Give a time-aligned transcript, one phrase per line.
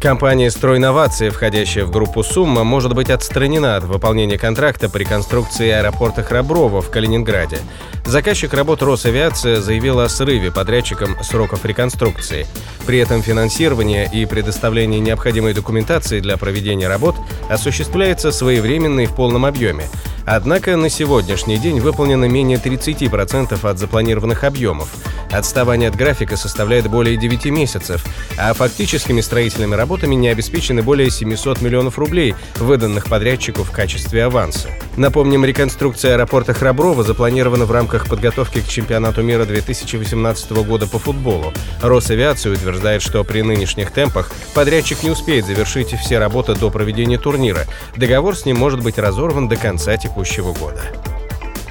[0.00, 6.22] Компания «Стройновации», входящая в группу «Сумма», может быть отстранена от выполнения контракта по реконструкции аэропорта
[6.22, 7.58] Храброво в Калининграде.
[8.06, 12.46] Заказчик работ Росавиация заявил о срыве подрядчикам сроков реконструкции.
[12.86, 17.16] При этом финансирование и предоставление необходимой документации для проведения работ
[17.50, 19.84] осуществляется своевременно и в полном объеме.
[20.30, 24.94] Однако на сегодняшний день выполнено менее 30% от запланированных объемов.
[25.30, 28.04] Отставание от графика составляет более 9 месяцев,
[28.38, 34.68] а фактическими строительными работами не обеспечены более 700 миллионов рублей, выданных подрядчику в качестве аванса.
[34.96, 41.54] Напомним, реконструкция аэропорта Храброва запланирована в рамках подготовки к чемпионату мира 2018 года по футболу.
[41.80, 47.64] Росавиация утверждает, что при нынешних темпах подрядчик не успеет завершить все работы до проведения турнира.
[47.96, 50.82] Договор с ним может быть разорван до конца текущего текущего года.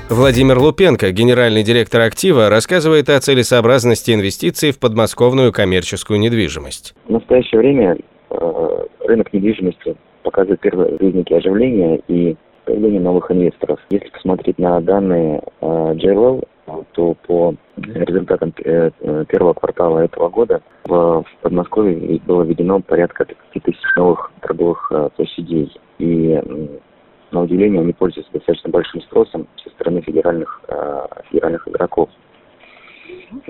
[0.09, 6.95] Владимир Лупенко, генеральный директор актива, рассказывает о целесообразности инвестиций в подмосковную коммерческую недвижимость.
[7.07, 7.97] В настоящее время
[8.29, 13.81] э, рынок недвижимости показывает первые признаки оживления и появления новых инвесторов.
[13.89, 16.47] Если посмотреть на данные э, JLL,
[16.93, 18.91] то по результатам э,
[19.27, 25.69] первого квартала этого года в Подмосковье было введено порядка 30 тысяч новых торговых площадей.
[25.99, 26.39] И
[27.31, 32.09] на удивление, они пользуются достаточно большим спросом со стороны федеральных, э, федеральных игроков.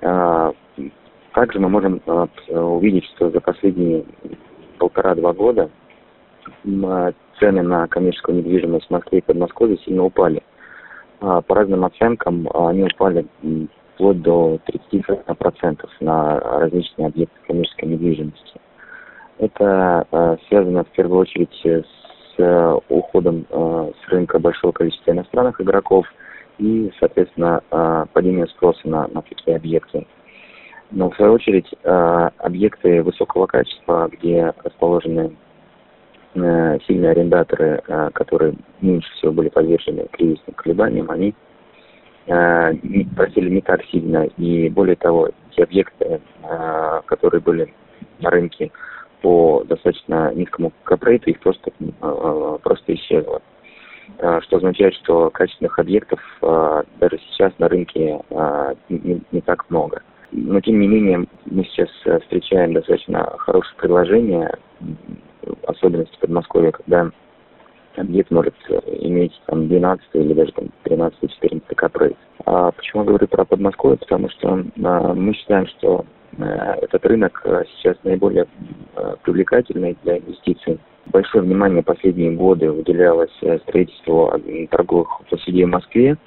[0.02, 0.52] Э,
[1.34, 4.06] также мы можем э, увидеть, что за последние
[4.80, 5.70] полтора-два года
[7.40, 10.42] цены на коммерческую недвижимость в Москве и Подмосковье сильно упали.
[11.20, 13.26] По разным оценкам они упали
[13.96, 18.62] вплоть до 30% на различные объекты коммерческой недвижимости.
[19.40, 21.86] Это связано в первую очередь
[22.38, 26.06] с Э, уходом э, с рынка большого количества иностранных игроков
[26.60, 30.06] и, соответственно, э, падением спроса на, на такие объекты.
[30.92, 35.36] Но, в свою очередь, объекты высокого качества, где расположены
[36.34, 37.84] сильные арендаторы,
[38.14, 41.36] которые меньше всего были подвержены кризисным колебаниям, они
[43.18, 44.28] просили не так сильно.
[44.38, 46.22] И более того, те объекты,
[47.06, 47.74] которые были
[48.22, 48.72] на рынке
[49.28, 53.42] по достаточно низкому капрейту их просто, э, просто исчезло.
[54.20, 58.22] Э, что означает, что качественных объектов э, даже сейчас на рынке
[58.88, 60.02] не, так много.
[60.32, 61.90] Но тем не менее мы сейчас
[62.22, 64.54] встречаем достаточно хорошее предложение,
[65.68, 67.12] особенности Подмосковья, когда
[67.98, 68.56] объект может
[69.02, 72.18] иметь там 12 или даже там 13-14 капрейт.
[72.46, 73.98] А почему я говорю про Подмосковье?
[73.98, 76.06] Потому что мы считаем, что
[76.40, 77.46] этот рынок
[77.78, 78.48] сейчас наиболее
[78.98, 80.80] Э, привлекательной для инвестиций.
[81.06, 84.34] Большое внимание последние годы уделялось э, строительству
[84.72, 86.18] торговых площадей в Москве,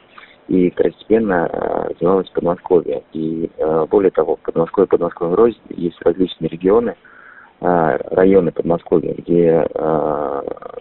[0.47, 3.03] и второстепенно э, развивалось Подмосковье.
[3.13, 3.51] И
[3.91, 6.95] более того, Подмосковье, Подмосковье рознь есть различные регионы,
[7.61, 9.67] районы Подмосковья, где,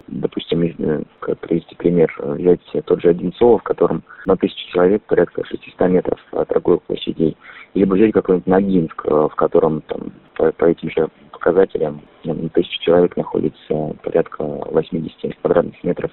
[0.07, 5.89] допустим, как привести пример, взять тот же Одинцово, в котором на тысячу человек порядка 600
[5.89, 7.35] метров торговых площадей,
[7.73, 13.15] либо взять какой-нибудь Ногинск, в котором там по, по этим же показателям на тысячу человек
[13.15, 16.11] находится порядка 80 квадратных метров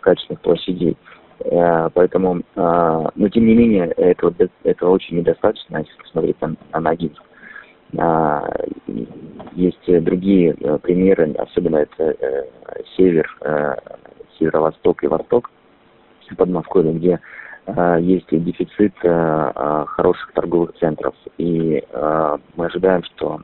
[0.00, 0.96] качественных площадей.
[1.40, 2.42] Э, поэтому, э,
[3.14, 7.22] но тем не менее, этого, этого очень недостаточно, если посмотреть на, на Ногинск.
[7.96, 8.40] Э,
[9.52, 12.46] есть другие примеры, особенно это
[12.96, 13.28] север,
[14.38, 15.50] северо-восток и восток
[16.36, 17.20] Подмосковья, где
[18.00, 21.14] есть дефицит хороших торговых центров.
[21.36, 21.82] И
[22.56, 23.42] мы ожидаем, что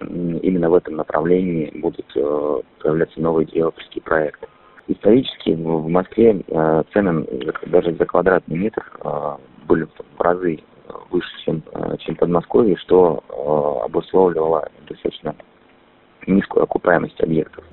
[0.00, 4.46] именно в этом направлении будут э, появляться новые девелоперские проекты.
[4.88, 7.26] Исторически в Москве э, цены
[7.66, 9.36] даже за квадратный метр э,
[9.66, 10.60] были в разы
[11.10, 11.62] выше, чем,
[11.98, 13.24] чем в Подмосковье, что
[13.84, 15.34] обусловливало достаточно
[16.28, 17.64] низкую окупаемость объектов.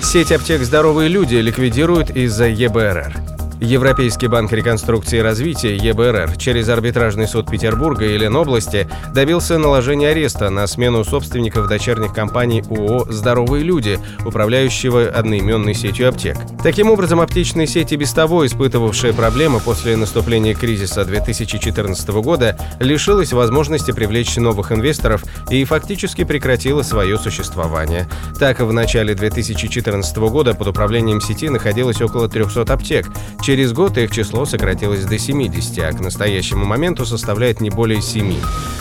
[0.00, 3.33] Сеть аптек «Здоровые люди» ликвидируют из-за ЕБРР.
[3.60, 10.50] Европейский банк реконструкции и развития ЕБРР через арбитражный суд Петербурга и Ленобласти добился наложения ареста
[10.50, 16.36] на смену собственников дочерних компаний ООО «Здоровые люди», управляющего одноименной сетью аптек.
[16.62, 23.92] Таким образом, аптечные сети, без того испытывавшие проблемы после наступления кризиса 2014 года, лишилась возможности
[23.92, 28.08] привлечь новых инвесторов и фактически прекратила свое существование.
[28.38, 33.06] Так, в начале 2014 года под управлением сети находилось около 300 аптек,
[33.44, 38.36] Через год их число сократилось до 70, а к настоящему моменту составляет не более 7.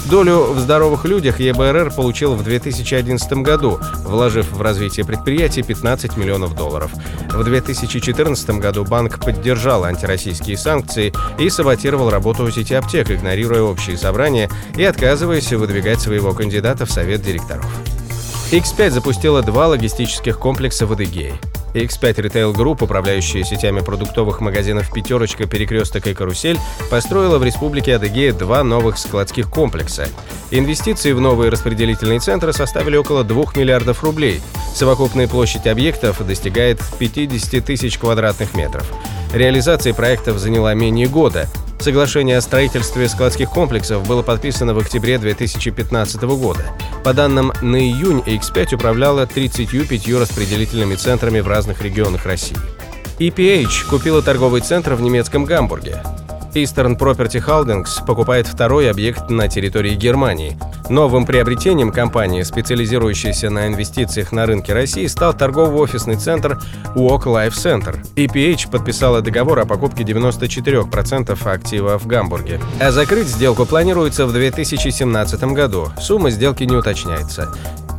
[0.10, 6.56] Долю в здоровых людях ЕБРР получил в 2011 году, вложив в развитие предприятия 15 миллионов
[6.56, 6.92] долларов.
[7.34, 14.50] В 2014 году банк поддержал антироссийские санкции и саботировал работу сети аптек, игнорируя общие собрания
[14.78, 17.66] и отказываясь выдвигать своего кандидата в совет директоров.
[18.54, 21.34] X5 запустила два логистических комплекса в Адыгее.
[21.74, 26.60] X5 Retail Group, управляющая сетями продуктовых магазинов «Пятерочка», «Перекресток» и «Карусель»,
[26.90, 30.08] построила в Республике Адыгея два новых складских комплекса.
[30.52, 34.42] Инвестиции в новые распределительные центры составили около 2 миллиардов рублей.
[34.76, 38.92] Совокупная площадь объектов достигает 50 тысяч квадратных метров.
[39.34, 41.48] Реализация проектов заняла менее года.
[41.80, 46.70] Соглашение о строительстве складских комплексов было подписано в октябре 2015 года.
[47.04, 52.58] По данным на июнь, X5 управляла 35 распределительными центрами в разных регионах России.
[53.18, 56.04] EPH купила торговый центр в немецком Гамбурге.
[56.56, 60.58] Eastern Property Holdings покупает второй объект на территории Германии.
[60.90, 66.60] Новым приобретением компании, специализирующейся на инвестициях на рынке России, стал торгово-офисный центр
[66.96, 68.00] Walk Life Center.
[68.16, 72.60] EPH подписала договор о покупке 94% активов в Гамбурге.
[72.80, 75.88] А закрыть сделку планируется в 2017 году.
[76.00, 77.54] Сумма сделки не уточняется.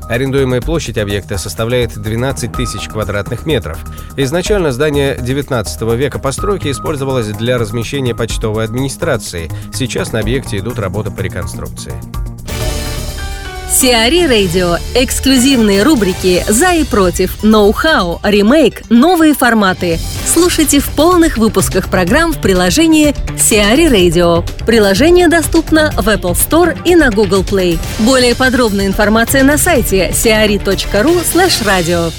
[0.08, 3.78] Арендуемая площадь объекта составляет 12 тысяч квадратных метров.
[4.16, 9.50] Изначально здание 19 века постройки использовалось для размещения почтовой администрации.
[9.72, 11.94] Сейчас на объекте идут работы по реконструкции.
[13.70, 14.76] Сиари Радио.
[14.94, 19.98] Эксклюзивные рубрики «За и против», «Ноу-хау», «Ремейк», «Новые форматы».
[20.34, 24.44] Слушайте в полных выпусках программ в приложении Сиари Radio.
[24.66, 27.78] Приложение доступно в Apple Store и на Google Play.
[28.00, 32.12] Более подробная информация на сайте siari.ru slash radio.